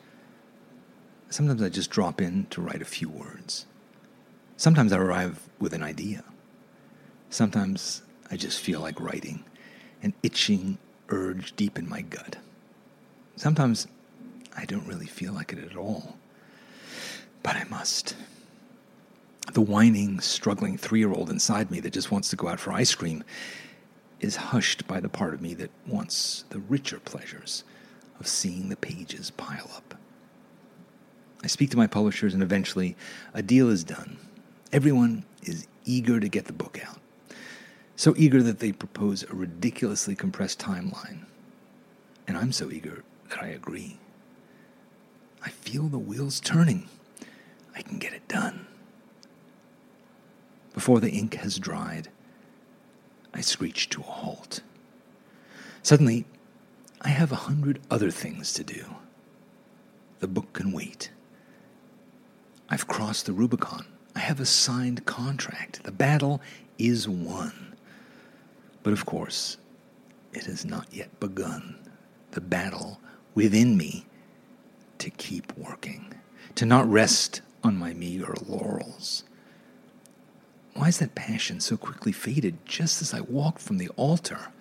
Sometimes 1.29 1.63
I 1.63 1.69
just 1.69 1.91
drop 1.91 2.21
in 2.21 2.47
to 2.51 2.61
write 2.61 2.83
a 2.83 2.87
few 2.87 3.09
words. 3.09 3.67
Sometimes 4.57 4.93
I 4.93 4.99
arrive 4.99 5.49
with 5.59 5.73
an 5.73 5.83
idea. 5.83 6.25
Sometimes 7.31 8.03
I 8.31 8.37
just 8.37 8.61
feel 8.61 8.81
like 8.81 9.01
writing, 9.01 9.45
an 10.03 10.15
itching 10.23 10.79
urge 11.09 11.55
deep 11.57 11.79
in 11.79 11.89
my 11.89 12.03
gut. 12.03 12.37
Sometimes 13.37 13.87
I 14.57 14.65
don't 14.65 14.87
really 14.87 15.07
feel 15.07 15.33
like 15.33 15.53
it 15.53 15.59
at 15.59 15.77
all. 15.77 16.17
But 17.43 17.57
I 17.57 17.65
must. 17.65 18.15
The 19.53 19.61
whining, 19.61 20.21
struggling 20.21 20.77
three 20.77 21.01
year 21.01 21.13
old 21.13 21.31
inside 21.31 21.71
me 21.71 21.81
that 21.81 21.93
just 21.93 22.11
wants 22.11 22.31
to 22.31 22.37
go 22.37 22.49
out 22.49 22.61
for 22.61 22.73
ice 22.73 22.95
cream 22.95 23.25
is 24.21 24.37
hushed 24.37 24.87
by 24.87 25.01
the 25.01 25.09
part 25.09 25.35
of 25.35 25.41
me 25.41 25.55
that 25.55 25.71
wants 25.87 26.45
the 26.51 26.59
richer 26.61 27.01
pleasures 27.01 27.65
of 28.21 28.29
seeing 28.29 28.69
the 28.69 28.77
pages 28.77 29.31
pile 29.31 29.71
up. 29.75 29.95
I 31.43 31.47
speak 31.47 31.71
to 31.71 31.79
my 31.79 31.87
publishers, 31.87 32.35
and 32.35 32.43
eventually 32.43 32.97
a 33.33 33.43
deal 33.43 33.71
is 33.71 33.83
done. 33.83 34.19
Everyone 34.73 35.25
is 35.43 35.67
eager 35.87 36.21
to 36.21 36.29
get 36.29 36.45
the 36.45 36.53
book 36.53 36.79
out. 36.87 36.99
So 38.01 38.15
eager 38.17 38.43
that 38.43 38.61
they 38.61 38.73
propose 38.73 39.25
a 39.25 39.35
ridiculously 39.35 40.17
compressed 40.17 40.59
timeline. 40.59 41.27
And 42.27 42.39
I'm 42.39 42.51
so 42.51 42.71
eager 42.71 43.05
that 43.29 43.43
I 43.43 43.49
agree. 43.49 43.99
I 45.45 45.51
feel 45.51 45.83
the 45.83 45.99
wheels 45.99 46.41
turning. 46.41 46.89
I 47.77 47.83
can 47.83 47.99
get 47.99 48.15
it 48.15 48.27
done. 48.27 48.67
Before 50.73 50.99
the 50.99 51.11
ink 51.11 51.35
has 51.35 51.59
dried, 51.59 52.09
I 53.35 53.43
screech 53.43 53.91
to 53.91 54.01
a 54.01 54.05
halt. 54.05 54.63
Suddenly, 55.83 56.25
I 57.03 57.11
have 57.11 57.33
a 57.33 57.45
hundred 57.51 57.81
other 57.91 58.11
things 58.11 58.55
to 58.55 58.65
do. 58.65 58.87
The 60.21 60.27
book 60.27 60.55
can 60.55 60.73
wait. 60.73 61.11
I've 62.71 62.89
crossed 62.89 63.27
the 63.27 63.35
Rubicon. 63.35 63.85
I 64.17 64.21
have 64.21 64.41
a 64.41 64.47
signed 64.47 65.05
contract. 65.05 65.83
The 65.83 65.93
battle 65.93 66.41
is 66.79 67.07
won. 67.07 67.70
But 68.83 68.93
of 68.93 69.07
course, 69.07 69.57
it 70.33 70.45
has 70.45 70.65
not 70.65 70.87
yet 70.93 71.21
begun. 71.21 71.77
The 72.33 72.41
battle 72.41 73.01
within 73.35 73.77
me 73.77 74.07
to 74.99 75.11
keep 75.11 75.57
working, 75.57 76.15
to 76.55 76.67
not 76.67 76.91
rest 76.91 77.43
on 77.65 77.77
my 77.77 77.93
meager 77.95 78.35
laurels. 78.47 79.25
Why 80.75 80.89
is 80.89 80.99
that 80.99 81.15
passion 81.15 81.61
so 81.61 81.77
quickly 81.77 82.13
faded 82.13 82.65
just 82.65 83.03
as 83.03 83.13
I 83.13 83.21
walk 83.21 83.59
from 83.59 83.79
the 83.79 83.89
altar? 83.97 84.53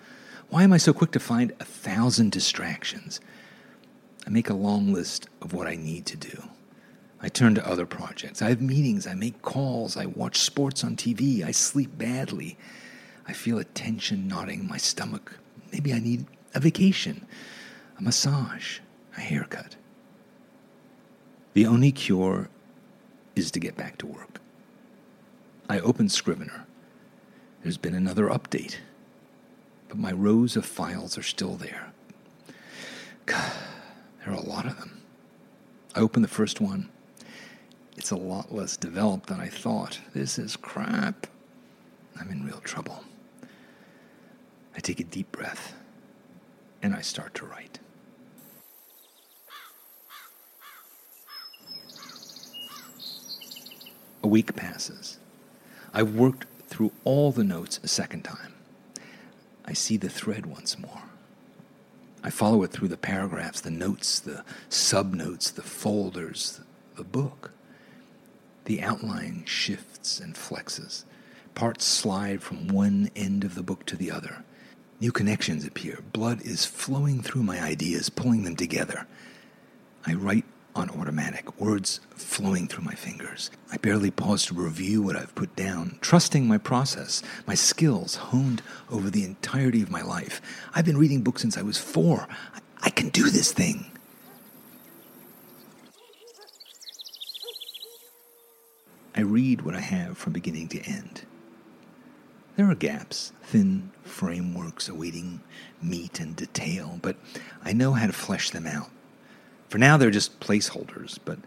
Why 0.48 0.64
am 0.64 0.72
I 0.72 0.78
so 0.78 0.92
quick 0.92 1.12
to 1.12 1.20
find 1.20 1.52
a 1.60 1.64
thousand 1.64 2.32
distractions? 2.32 3.20
I 4.26 4.30
make 4.30 4.50
a 4.50 4.54
long 4.54 4.92
list 4.92 5.28
of 5.40 5.52
what 5.52 5.66
I 5.66 5.76
need 5.76 6.06
to 6.06 6.16
do. 6.16 6.42
I 7.22 7.28
turn 7.28 7.54
to 7.54 7.66
other 7.68 7.86
projects. 7.86 8.42
I 8.42 8.48
have 8.48 8.60
meetings. 8.60 9.06
I 9.06 9.14
make 9.14 9.42
calls. 9.42 9.96
I 9.96 10.06
watch 10.06 10.38
sports 10.38 10.82
on 10.82 10.96
TV. 10.96 11.44
I 11.44 11.52
sleep 11.52 11.96
badly. 11.96 12.56
I 13.30 13.32
feel 13.32 13.60
a 13.60 13.64
tension 13.64 14.26
knotting 14.26 14.66
my 14.66 14.76
stomach. 14.76 15.38
Maybe 15.70 15.92
I 15.92 16.00
need 16.00 16.26
a 16.52 16.58
vacation, 16.58 17.24
a 17.96 18.02
massage, 18.02 18.80
a 19.16 19.20
haircut. 19.20 19.76
The 21.52 21.64
only 21.64 21.92
cure 21.92 22.48
is 23.36 23.52
to 23.52 23.60
get 23.60 23.76
back 23.76 23.98
to 23.98 24.08
work. 24.08 24.40
I 25.68 25.78
open 25.78 26.08
Scrivener. 26.08 26.66
There's 27.62 27.78
been 27.78 27.94
another 27.94 28.26
update, 28.26 28.78
but 29.86 29.96
my 29.96 30.10
rows 30.10 30.56
of 30.56 30.66
files 30.66 31.16
are 31.16 31.22
still 31.22 31.54
there. 31.54 31.92
There 34.24 34.34
are 34.34 34.36
a 34.36 34.42
lot 34.42 34.66
of 34.66 34.76
them. 34.78 35.00
I 35.94 36.00
open 36.00 36.20
the 36.20 36.28
first 36.28 36.60
one. 36.60 36.90
It's 37.96 38.10
a 38.10 38.16
lot 38.16 38.52
less 38.52 38.76
developed 38.76 39.28
than 39.28 39.40
I 39.40 39.48
thought. 39.48 40.00
This 40.12 40.38
is 40.38 40.56
crap. 40.56 41.26
I'm 42.20 42.30
in 42.30 42.44
real 42.44 42.60
trouble. 42.60 43.02
I 44.80 44.82
take 44.82 45.00
a 45.00 45.04
deep 45.04 45.30
breath 45.30 45.74
and 46.82 46.94
I 46.94 47.02
start 47.02 47.34
to 47.34 47.44
write. 47.44 47.80
A 54.22 54.26
week 54.26 54.56
passes. 54.56 55.18
I've 55.92 56.14
worked 56.14 56.46
through 56.68 56.92
all 57.04 57.30
the 57.30 57.44
notes 57.44 57.78
a 57.82 57.88
second 57.88 58.22
time. 58.22 58.54
I 59.66 59.74
see 59.74 59.98
the 59.98 60.08
thread 60.08 60.46
once 60.46 60.78
more. 60.78 61.02
I 62.24 62.30
follow 62.30 62.62
it 62.62 62.70
through 62.70 62.88
the 62.88 62.96
paragraphs, 62.96 63.60
the 63.60 63.70
notes, 63.70 64.18
the 64.18 64.44
subnotes, 64.70 65.52
the 65.52 65.60
folders, 65.60 66.62
the 66.96 67.04
book. 67.04 67.50
The 68.64 68.80
outline 68.80 69.44
shifts 69.44 70.18
and 70.18 70.34
flexes. 70.34 71.04
Parts 71.54 71.84
slide 71.84 72.42
from 72.42 72.68
one 72.68 73.10
end 73.14 73.44
of 73.44 73.54
the 73.54 73.62
book 73.62 73.84
to 73.84 73.96
the 73.96 74.10
other. 74.10 74.42
New 75.00 75.10
connections 75.10 75.64
appear. 75.64 76.00
Blood 76.12 76.42
is 76.42 76.66
flowing 76.66 77.22
through 77.22 77.42
my 77.42 77.58
ideas, 77.58 78.10
pulling 78.10 78.44
them 78.44 78.54
together. 78.54 79.06
I 80.06 80.12
write 80.12 80.44
on 80.74 80.90
automatic, 80.90 81.58
words 81.58 82.00
flowing 82.10 82.68
through 82.68 82.84
my 82.84 82.94
fingers. 82.94 83.50
I 83.72 83.78
barely 83.78 84.10
pause 84.10 84.44
to 84.46 84.54
review 84.54 85.00
what 85.00 85.16
I've 85.16 85.34
put 85.34 85.56
down, 85.56 85.98
trusting 86.02 86.46
my 86.46 86.58
process, 86.58 87.22
my 87.46 87.54
skills 87.54 88.16
honed 88.16 88.62
over 88.90 89.08
the 89.08 89.24
entirety 89.24 89.82
of 89.82 89.90
my 89.90 90.02
life. 90.02 90.42
I've 90.74 90.84
been 90.84 90.98
reading 90.98 91.22
books 91.22 91.40
since 91.40 91.56
I 91.56 91.62
was 91.62 91.78
four. 91.78 92.28
I, 92.54 92.60
I 92.82 92.90
can 92.90 93.08
do 93.08 93.30
this 93.30 93.52
thing. 93.52 93.90
I 99.16 99.22
read 99.22 99.62
what 99.62 99.74
I 99.74 99.80
have 99.80 100.18
from 100.18 100.34
beginning 100.34 100.68
to 100.68 100.80
end. 100.82 101.22
There 102.56 102.70
are 102.70 102.74
gaps, 102.74 103.32
thin 103.42 103.90
frameworks 104.02 104.88
awaiting 104.88 105.40
meat 105.82 106.20
and 106.20 106.36
detail, 106.36 106.98
but 107.00 107.16
I 107.64 107.72
know 107.72 107.92
how 107.92 108.06
to 108.06 108.12
flesh 108.12 108.50
them 108.50 108.66
out. 108.66 108.90
For 109.68 109.78
now, 109.78 109.96
they're 109.96 110.10
just 110.10 110.40
placeholders, 110.40 111.18
but 111.24 111.38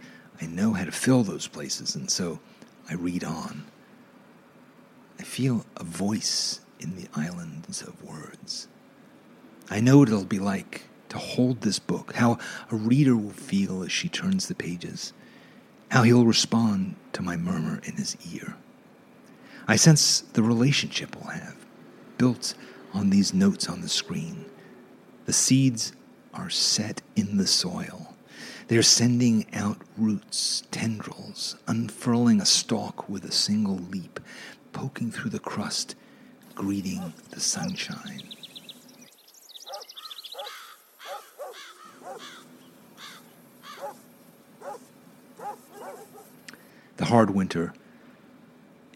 I 0.42 0.46
know 0.46 0.74
how 0.74 0.86
to 0.86 0.92
fill 0.92 1.24
those 1.24 1.48
places, 1.48 1.96
and 1.96 2.10
so 2.10 2.40
I 2.90 2.96
read 2.96 3.24
on. 3.24 3.66
I 5.20 5.24
feel 5.24 5.66
a 5.78 5.84
voice 5.84 6.62
in 6.80 6.96
the 6.96 7.08
islands 7.16 7.82
of 7.82 8.02
words. 8.04 8.68
I 9.70 9.80
know 9.80 10.00
what 10.00 10.08
it'll 10.08 10.26
be 10.26 10.40
like 10.40 10.84
to 11.10 11.18
hold 11.18 11.62
this 11.62 11.80
book, 11.80 12.14
how 12.16 12.40
a 12.72 12.76
reader 12.76 13.16
will 13.16 13.32
feel 13.32 13.84
as 13.84 13.92
she 13.92 14.10
turns 14.10 14.48
the 14.48 14.56
pages, 14.56 15.14
how 15.92 16.04
he'll 16.04 16.26
respond 16.26 16.96
to 17.14 17.22
my 17.22 17.38
murmur 17.38 17.80
in 17.84 17.94
his 17.94 18.18
ear. 18.34 18.56
I 19.66 19.78
sense 19.78 20.22
the 20.22 20.44
relationship 20.44 21.16
we'll 21.16 21.32
have, 21.32 21.56
built 22.18 22.54
on 22.94 23.10
these 23.10 23.34
notes 23.34 23.70
on 23.70 23.82
the 23.82 23.88
screen. 23.88 24.46
The 25.26 25.34
seeds 25.34 25.94
are 26.34 26.50
set 26.50 27.02
in 27.16 27.38
the 27.38 27.48
soil. 27.48 28.14
They 28.68 28.76
are 28.76 28.84
sending 28.84 29.46
out 29.54 29.78
roots, 29.98 30.64
tendrils, 30.70 31.56
unfurling 31.66 32.42
a 32.42 32.46
stalk 32.46 33.08
with 33.08 33.24
a 33.24 33.32
single 33.32 33.78
leap, 33.78 34.20
poking 34.74 35.12
through 35.12 35.32
the 35.32 35.40
crust, 35.40 35.96
greeting 36.56 37.14
the 37.30 37.40
sunshine. 37.40 38.24
The 46.98 47.06
hard 47.06 47.32
winter 47.32 47.74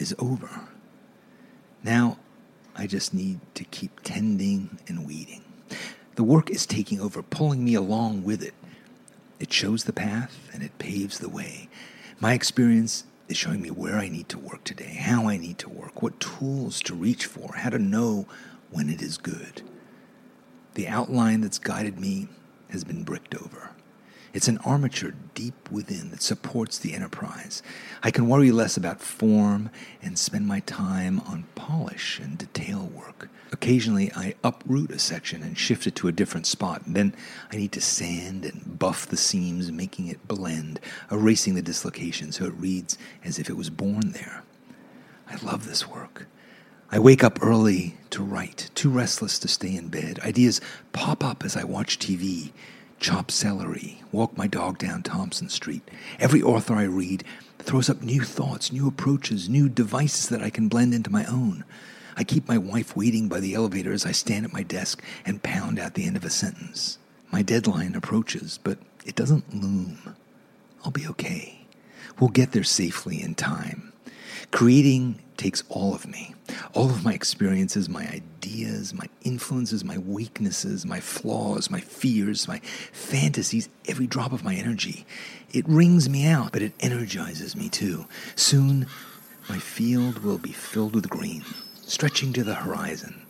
is 0.08 0.16
over. 0.20 0.50
Now 1.84 2.18
I 2.76 2.88
just 2.88 3.14
need 3.14 3.40
to 3.56 3.64
keep 3.66 4.00
tending 4.04 4.80
and 4.88 5.06
weeding. 5.06 5.44
The 6.16 6.24
work 6.24 6.50
is 6.50 6.66
taking 6.66 7.02
over, 7.02 7.22
pulling 7.22 7.64
me 7.66 7.76
along 7.76 8.24
with 8.24 8.42
it. 8.42 8.54
It 9.40 9.52
shows 9.52 9.84
the 9.84 9.94
path 9.94 10.50
and 10.54 10.64
it 10.64 10.78
paves 10.80 11.20
the 11.20 11.30
way. 11.30 11.68
My 12.20 12.34
experience 12.34 13.04
is 13.28 13.36
showing 13.36 13.62
me 13.62 13.70
where 13.70 13.98
I 13.98 14.08
need 14.08 14.30
to 14.30 14.40
work 14.40 14.64
today, 14.64 14.94
how 14.96 15.28
I 15.28 15.38
need 15.38 15.58
to 15.60 15.70
work, 15.70 16.02
what 16.02 16.20
tools 16.20 16.82
to 16.84 16.96
reach 16.96 17.26
for, 17.26 17.56
how 17.56 17.70
to 17.70 17.80
know 17.80 18.28
when 18.72 18.90
it 18.90 19.02
is 19.02 19.18
good. 19.18 19.62
The 20.76 20.88
outline 20.88 21.42
that's 21.42 21.60
guided 21.60 22.00
me 22.00 22.30
has 22.70 22.84
been 22.84 23.04
bricked 23.04 23.36
over. 23.36 23.72
It's 24.38 24.48
an 24.48 24.60
armature 24.60 25.16
deep 25.34 25.72
within 25.72 26.12
that 26.12 26.22
supports 26.22 26.78
the 26.78 26.94
enterprise. 26.94 27.64
I 28.04 28.12
can 28.12 28.30
worry 28.30 28.52
less 28.52 28.78
about 28.78 29.02
form 29.02 29.72
and 30.00 30.16
spend 30.16 30.46
my 30.46 30.60
time 30.60 31.22
on 31.22 31.46
polish 31.56 32.20
and 32.20 32.38
detail 32.38 32.86
work. 32.94 33.30
Occasionally, 33.52 34.12
I 34.16 34.36
uproot 34.44 34.92
a 34.92 35.00
section 35.00 35.42
and 35.42 35.58
shift 35.58 35.88
it 35.88 35.96
to 35.96 36.08
a 36.08 36.12
different 36.12 36.46
spot. 36.46 36.86
And 36.86 36.96
then 36.96 37.16
I 37.52 37.56
need 37.56 37.72
to 37.72 37.82
sand 37.82 38.46
and 38.46 38.78
buff 38.78 39.08
the 39.08 39.18
seams, 39.18 39.72
making 39.72 40.06
it 40.06 40.28
blend, 40.28 40.82
erasing 41.12 41.56
the 41.56 41.64
dislocation 41.64 42.32
so 42.32 42.46
it 42.46 42.54
reads 42.54 42.96
as 43.26 43.40
if 43.40 43.50
it 43.50 43.58
was 43.58 43.72
born 43.72 44.12
there. 44.12 44.44
I 45.28 45.38
love 45.38 45.68
this 45.68 45.88
work. 45.88 46.28
I 46.92 47.00
wake 47.00 47.24
up 47.24 47.40
early 47.42 47.98
to 48.12 48.22
write, 48.22 48.70
too 48.76 48.92
restless 48.92 49.40
to 49.40 49.48
stay 49.48 49.76
in 49.76 49.88
bed. 49.88 50.20
Ideas 50.20 50.62
pop 50.94 51.24
up 51.24 51.44
as 51.44 51.58
I 51.58 51.64
watch 51.64 51.98
TV 51.98 52.52
chop 53.00 53.32
celery, 53.32 54.02
walk 54.12 54.38
my 54.38 54.48
dog 54.48 54.78
down 54.78 55.04
Thompson 55.04 55.50
Street. 55.50 55.88
Every 56.20 56.42
author 56.42 56.76
I 56.76 56.84
read 56.84 57.24
throws 57.60 57.90
up 57.90 58.02
new 58.02 58.24
thoughts, 58.24 58.72
new 58.72 58.88
approaches, 58.88 59.50
new 59.50 59.70
devices 59.70 60.30
that 60.30 60.42
I 60.42 60.50
can 60.50 60.68
blend 60.68 60.94
into 60.94 61.12
my 61.12 61.26
own. 61.26 61.64
I 62.16 62.24
keep 62.24 62.48
my 62.48 62.58
wife 62.58 62.96
waiting 62.96 63.28
by 63.28 63.40
the 63.40 63.54
elevator 63.54 63.94
as 63.94 64.06
I 64.06 64.12
stand 64.12 64.46
at 64.46 64.54
my 64.54 64.64
desk 64.64 65.04
and 65.26 65.44
pound 65.44 65.80
out 65.80 65.94
the 65.94 66.06
end 66.06 66.18
of 66.18 66.26
a 66.26 66.30
sentence. 66.30 66.98
My 67.32 67.42
deadline 67.42 67.94
approaches, 67.94 68.60
but 68.64 68.80
it 69.06 69.16
doesn't 69.16 69.54
loom. 69.54 70.16
I'll 70.84 70.92
be 70.92 71.08
okay. 71.08 71.68
We'll 72.20 72.30
get 72.30 72.54
there 72.54 72.64
safely 72.64 73.22
in 73.22 73.36
time. 73.36 73.94
Creating 74.52 75.20
takes 75.36 75.64
all 75.70 75.94
of 75.94 76.08
me, 76.08 76.34
all 76.74 76.90
of 76.90 77.04
my 77.04 77.14
experiences, 77.14 77.90
my 77.90 78.08
ideas, 78.08 78.37
my 78.94 79.08
influences, 79.24 79.84
my 79.84 79.98
weaknesses, 79.98 80.86
my 80.86 81.00
flaws, 81.00 81.70
my 81.70 81.80
fears, 81.80 82.48
my 82.48 82.60
fantasies, 82.60 83.70
every 83.88 84.08
drop 84.08 84.32
of 84.32 84.44
my 84.44 84.56
energy. 84.56 85.06
It 85.52 85.66
wrings 85.68 86.10
me 86.10 86.28
out, 86.28 86.52
but 86.52 86.62
it 86.62 86.74
energizes 86.80 87.56
me 87.56 87.70
too. 87.70 88.06
Soon, 88.36 88.88
my 89.50 89.60
field 89.60 90.20
will 90.20 90.38
be 90.38 90.52
filled 90.52 90.96
with 90.96 91.10
green, 91.10 91.44
stretching 91.82 92.34
to 92.34 92.44
the 92.44 92.56
horizon, 92.56 93.26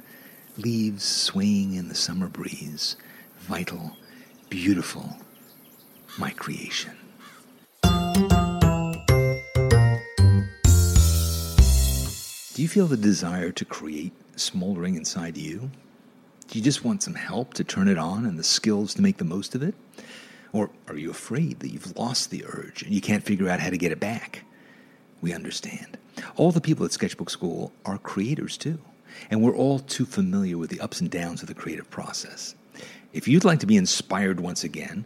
leaves 0.58 1.04
swaying 1.04 1.74
in 1.74 1.90
the 1.90 1.96
summer 1.96 2.28
breeze, 2.28 2.96
vital, 3.40 3.98
beautiful, 4.50 5.18
my 6.18 6.32
creation. 6.32 6.96
Do 12.58 12.64
you 12.64 12.68
feel 12.68 12.88
the 12.88 12.98
desire 12.98 13.52
to 13.52 13.66
create 13.66 14.14
smoldering 14.36 14.96
inside 14.96 15.38
you? 15.38 15.70
Do 16.48 16.58
you 16.58 16.66
just 16.66 16.84
want 16.84 17.04
some 17.04 17.14
help 17.14 17.54
to 17.54 17.64
turn 17.64 17.88
it 17.88 18.00
on 18.00 18.26
and 18.26 18.40
the 18.40 18.44
skills 18.44 18.96
to 18.96 19.04
make 19.04 19.18
the 19.18 19.24
most 19.24 19.54
of 19.54 19.62
it? 19.62 19.76
Or 20.52 20.72
are 20.88 20.98
you 20.98 21.12
afraid 21.12 21.60
that 21.60 21.70
you've 21.70 21.96
lost 21.96 22.32
the 22.32 22.44
urge 22.48 22.82
and 22.82 22.92
you 22.92 23.00
can't 23.00 23.24
figure 23.24 23.48
out 23.48 23.60
how 23.60 23.70
to 23.70 23.78
get 23.78 23.92
it 23.92 24.00
back? 24.00 24.44
We 25.22 25.34
understand. 25.34 26.00
All 26.36 26.52
the 26.52 26.60
people 26.60 26.84
at 26.84 26.92
Sketchbook 26.92 27.30
Skool 27.30 27.70
are 27.86 28.00
creators 28.00 28.58
too, 28.58 28.80
and 29.30 29.44
we're 29.44 29.56
all 29.56 29.78
too 29.78 30.08
familiar 30.08 30.58
with 30.58 30.72
the 30.72 30.80
ups 30.80 31.00
and 31.00 31.12
downs 31.12 31.44
of 31.44 31.48
the 31.50 31.54
creative 31.54 31.92
process. 31.92 32.56
If 33.14 33.28
you'd 33.28 33.46
like 33.46 33.60
to 33.60 33.68
be 33.68 33.78
inspired 33.78 34.40
once 34.40 34.64
again, 34.64 35.06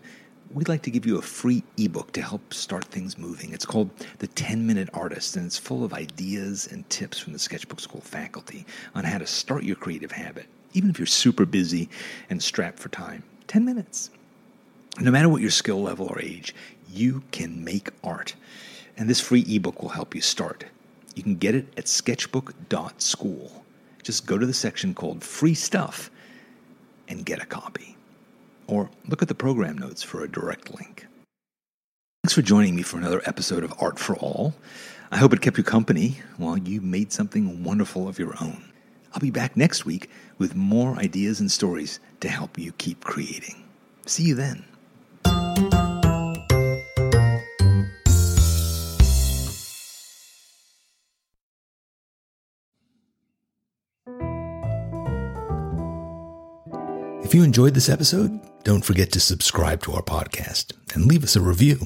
we'd 0.54 0.68
like 0.68 0.82
to 0.84 0.92
give 0.92 1.06
you 1.06 1.18
a 1.18 1.22
free 1.22 1.64
ebook 1.78 2.12
to 2.14 2.22
help 2.22 2.54
start 2.54 2.86
things 2.86 3.18
moving. 3.18 3.54
It's 3.54 3.66
called 3.66 3.90
The 4.20 4.28
10 4.28 4.66
Minute 4.66 4.90
Artist, 4.94 5.36
and 5.36 5.46
it's 5.46 5.58
full 5.58 5.84
of 5.84 5.94
ideas 5.94 6.68
and 6.72 6.90
tips 6.90 7.20
from 7.20 7.34
the 7.34 7.40
Sketchbook 7.40 7.80
Skool 7.80 8.04
faculty 8.04 8.66
on 8.94 9.04
how 9.04 9.18
to 9.18 9.28
start 9.28 9.64
your 9.64 9.76
creative 9.76 10.12
habit, 10.12 10.48
even 10.74 10.90
if 10.90 11.00
you're 11.00 11.06
super 11.06 11.46
busy 11.46 11.90
and 12.30 12.42
strapped 12.42 12.80
for 12.80 12.90
time. 12.90 13.24
10 13.48 13.64
minutes. 13.64 14.10
No 15.00 15.12
matter 15.12 15.30
what 15.30 15.42
your 15.42 15.52
skill 15.52 15.82
level 15.82 16.08
or 16.08 16.22
age, 16.22 16.54
you 16.90 17.24
can 17.32 17.64
make 17.64 17.90
art. 18.04 18.36
And 18.98 19.10
this 19.10 19.22
free 19.22 19.46
ebook 19.48 19.82
will 19.82 19.90
help 19.90 20.14
you 20.14 20.22
start. 20.22 20.66
You 21.16 21.24
can 21.24 21.36
get 21.36 21.56
it 21.56 21.68
at 21.78 21.88
sketchbook.school. 21.88 23.66
Just 24.04 24.26
go 24.26 24.38
to 24.38 24.46
the 24.46 24.54
section 24.54 24.94
called 24.94 25.24
Free 25.24 25.54
Stuff 25.54 26.12
and 27.08 27.26
get 27.26 27.42
a 27.42 27.46
copy 27.46 27.98
or 28.72 28.90
look 29.08 29.22
at 29.22 29.28
the 29.28 29.36
program 29.36 29.78
notes 29.78 30.02
for 30.02 30.24
a 30.24 30.32
direct 30.32 30.74
link. 30.74 31.06
Thanks 32.24 32.34
for 32.34 32.42
joining 32.42 32.76
me 32.76 32.84
for 32.84 32.98
another 32.98 33.22
episode 33.26 33.64
of 33.64 33.74
Art 33.80 34.00
for 34.00 34.16
All. 34.16 34.54
I 35.12 35.18
hope 35.18 35.34
it 35.34 35.42
kept 35.42 35.58
you 35.58 35.64
company 35.64 36.20
while 36.38 36.58
you 36.58 36.80
made 36.80 37.12
something 37.12 37.64
wonderful 37.64 38.08
of 38.08 38.18
your 38.18 38.34
own. 38.40 38.64
I'll 39.14 39.20
be 39.20 39.32
back 39.32 39.58
next 39.58 39.86
week 39.86 40.10
with 40.38 40.56
more 40.56 40.96
ideas 40.98 41.42
and 41.42 41.52
stories 41.52 42.00
to 42.22 42.30
help 42.30 42.58
you 42.58 42.72
keep 42.74 43.04
creating. 43.04 43.62
See 44.06 44.24
you 44.24 44.36
then. 44.36 44.64
You 57.42 57.46
enjoyed 57.46 57.74
this 57.74 57.90
episode, 57.90 58.40
don't 58.64 58.86
forget 58.86 59.12
to 59.14 59.20
subscribe 59.20 59.82
to 59.82 59.94
our 59.94 60.04
podcast 60.04 60.74
and 60.94 61.08
leave 61.08 61.24
us 61.24 61.36
a 61.36 61.42
review. 61.42 61.80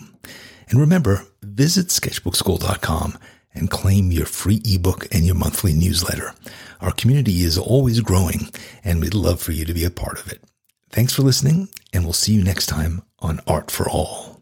And 0.68 0.82
remember, 0.82 1.26
visit 1.42 1.88
sketchbookskool.com 1.88 3.18
and 3.54 3.70
claim 3.70 4.12
your 4.12 4.26
free 4.26 4.62
ebook 4.66 5.08
and 5.16 5.26
your 5.26 5.36
monthly 5.36 5.72
newsletter. 5.72 6.34
Our 6.82 6.92
community 6.92 7.44
is 7.44 7.58
always 7.58 8.02
growing, 8.02 8.50
and 8.84 9.00
we'd 9.00 9.14
love 9.14 9.40
for 9.40 9.54
you 9.54 9.64
to 9.64 9.74
be 9.74 9.86
a 9.86 9.90
part 9.90 10.20
of 10.20 10.30
it. 10.30 10.44
Thanks 10.90 11.14
for 11.14 11.22
listening, 11.22 11.70
and 11.94 12.04
we'll 12.04 12.12
see 12.12 12.34
you 12.34 12.44
next 12.44 12.66
time 12.66 13.04
on 13.20 13.40
Art 13.48 13.72
for 13.72 13.90
All. 13.90 14.35